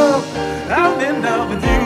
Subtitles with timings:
[0.00, 0.24] love.
[0.70, 1.79] I'm in love with you,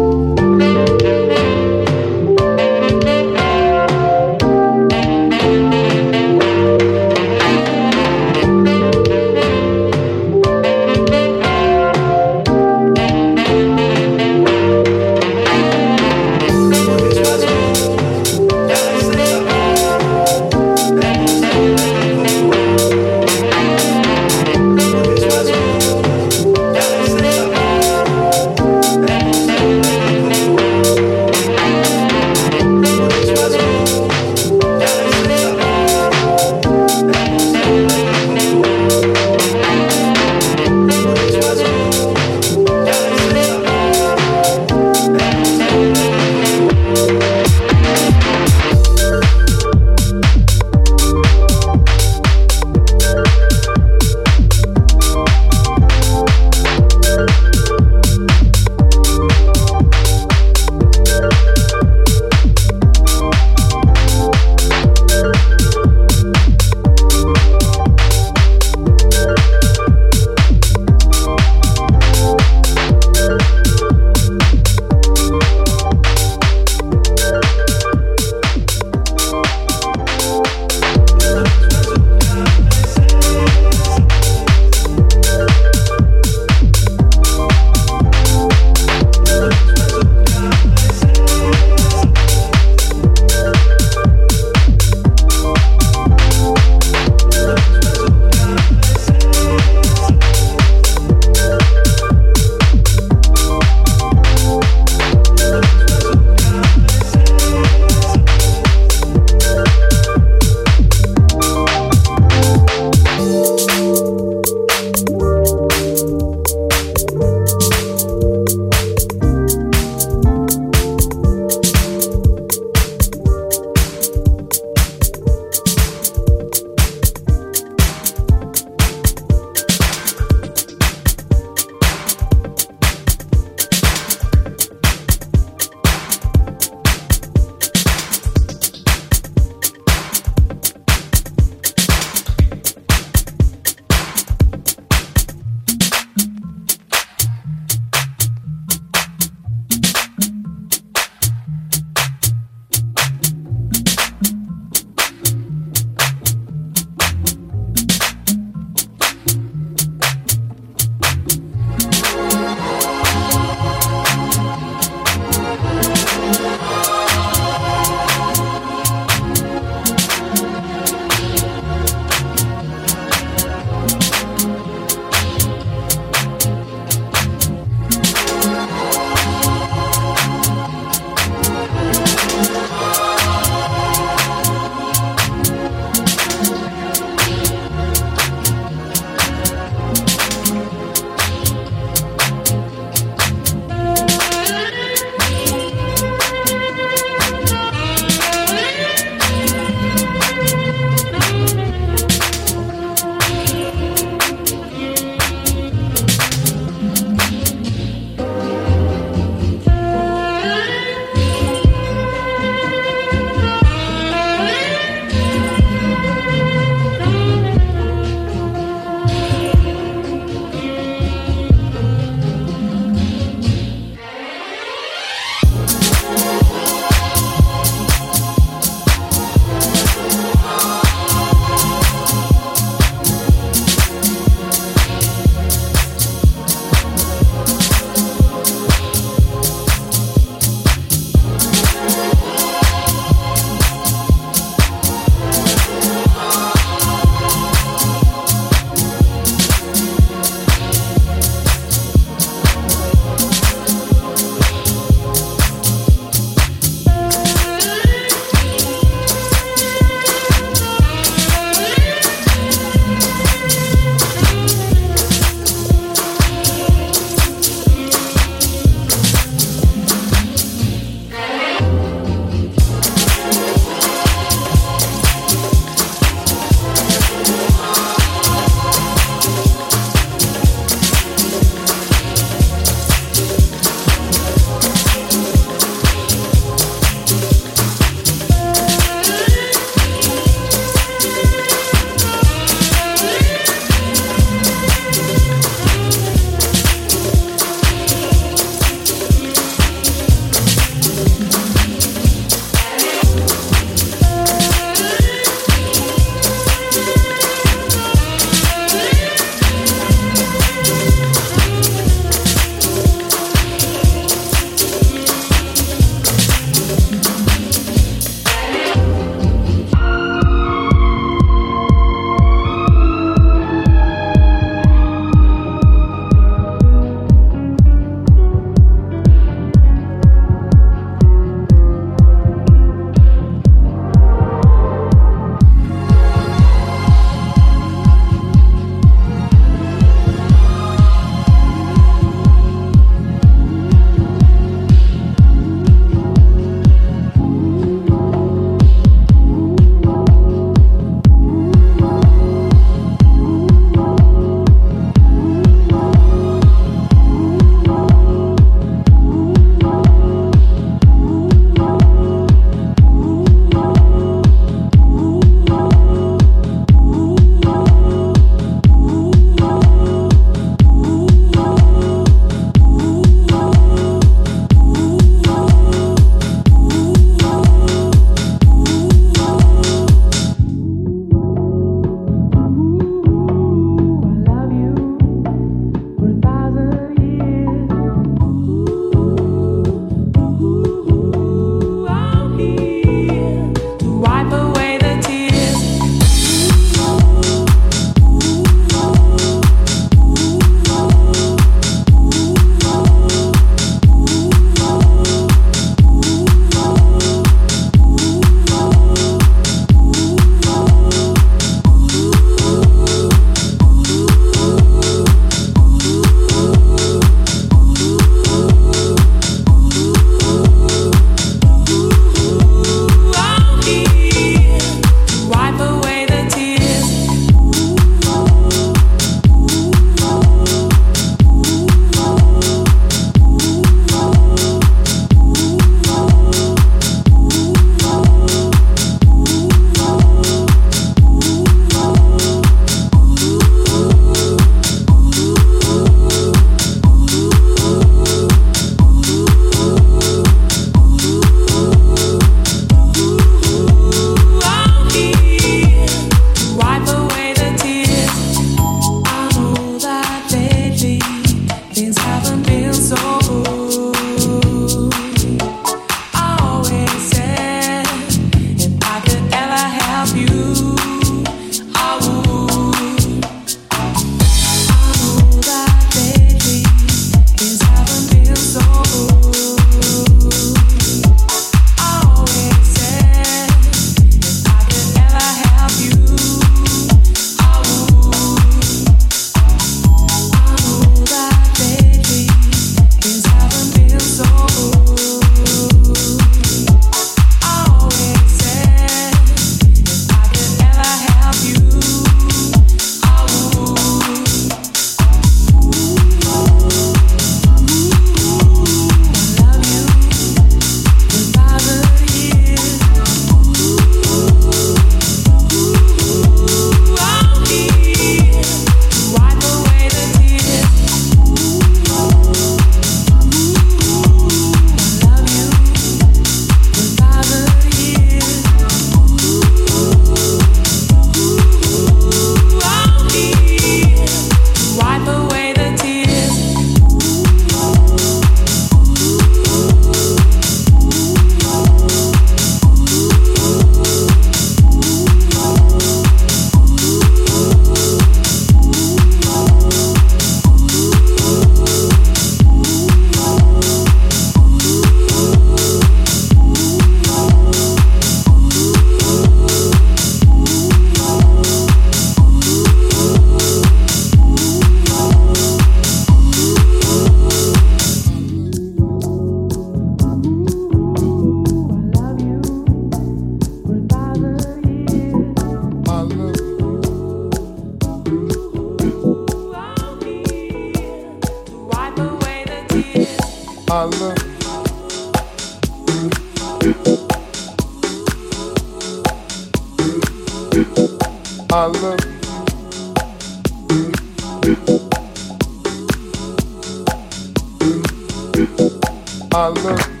[599.32, 600.00] I love you.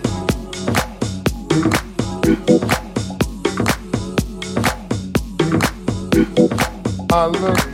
[7.12, 7.66] I love.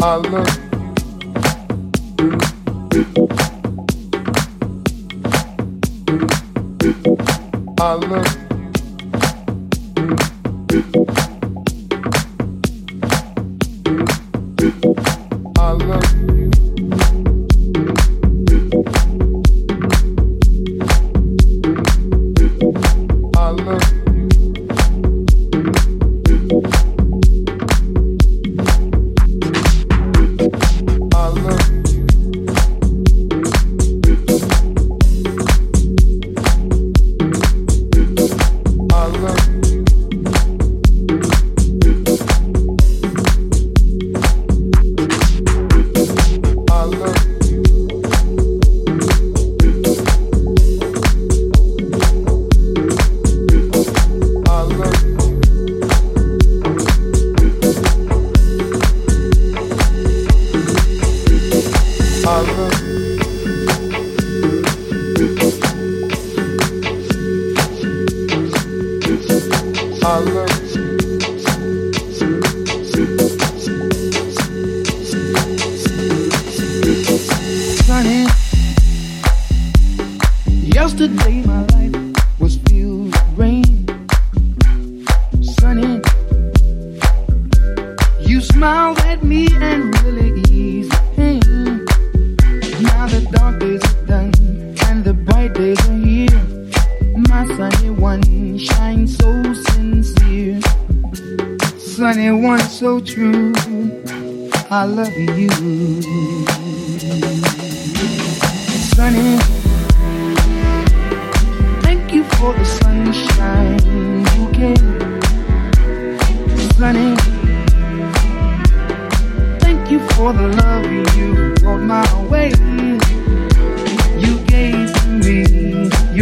[0.00, 0.58] I love.
[7.80, 8.41] I love.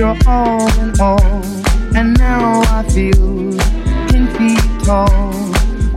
[0.00, 1.20] your all in all.
[1.94, 3.52] And now I feel
[4.08, 5.32] ten feet tall.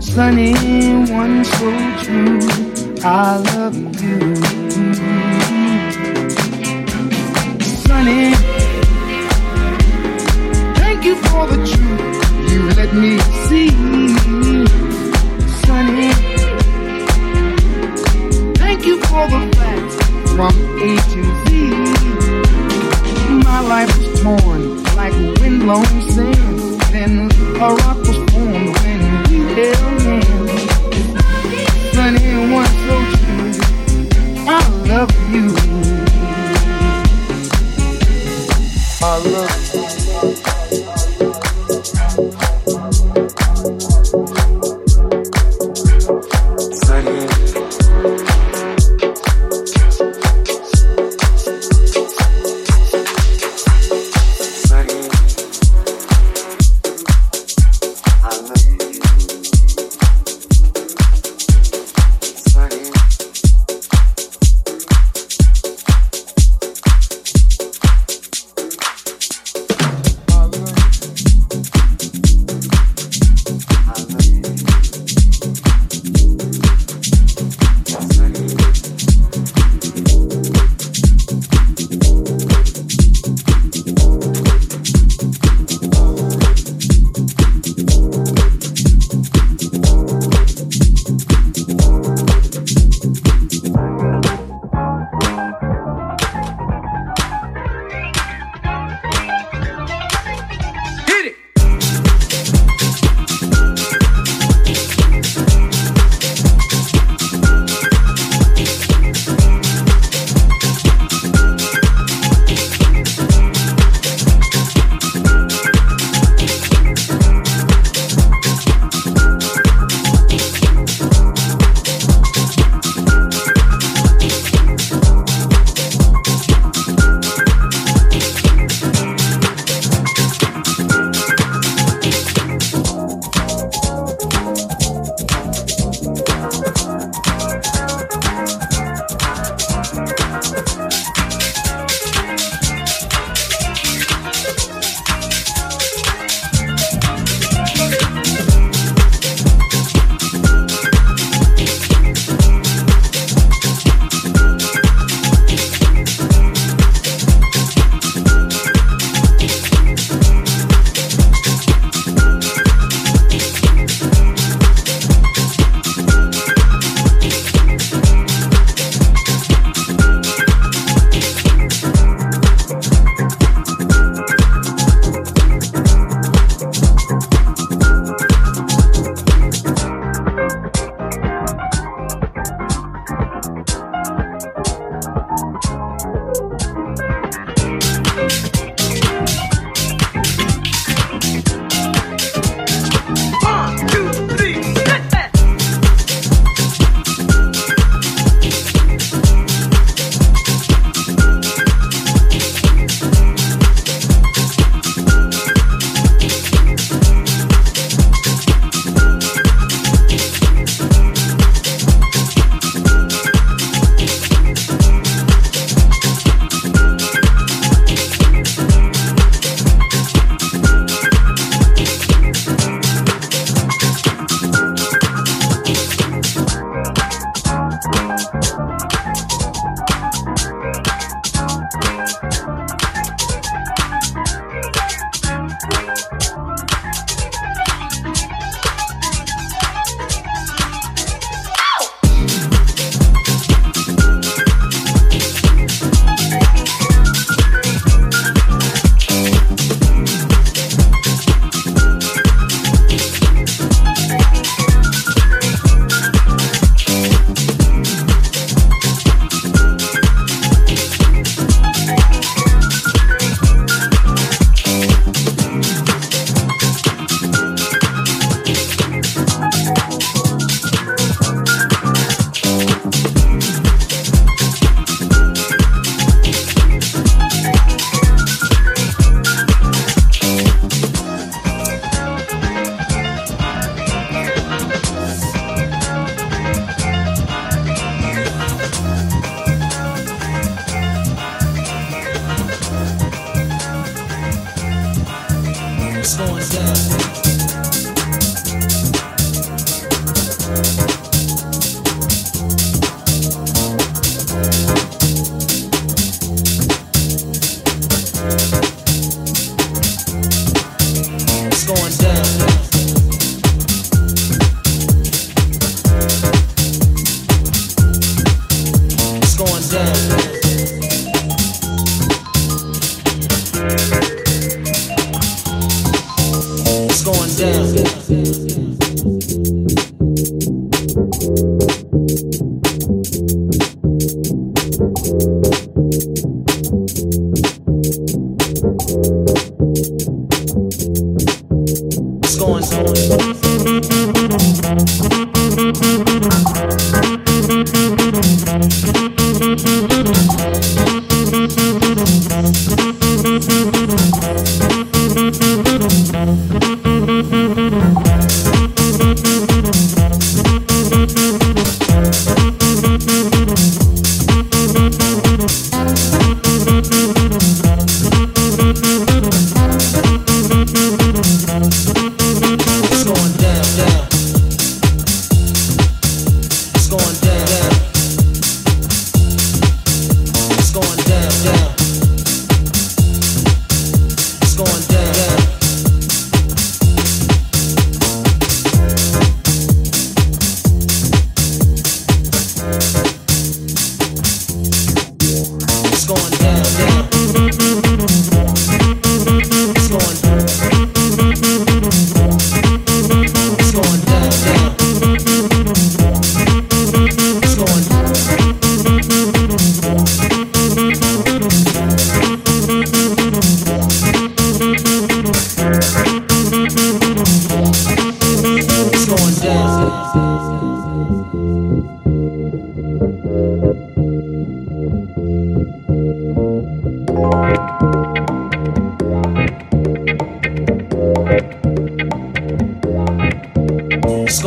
[0.02, 0.52] Sunny
[1.20, 1.70] one so
[2.04, 2.40] true.
[3.02, 4.36] I love you.
[7.86, 8.34] Sunny,
[10.82, 13.12] thank you for the truth you let me
[13.48, 13.70] see.
[15.64, 16.12] Sunny,
[18.62, 19.96] thank you for the facts
[20.36, 20.54] from
[20.88, 22.73] A to Z
[23.54, 26.82] my life was torn like a windblown sand.
[26.92, 27.30] Then
[27.62, 29.93] a rock was formed when we held.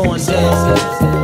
[0.07, 1.16] One down.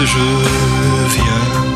[0.00, 0.06] je
[1.08, 1.71] viens.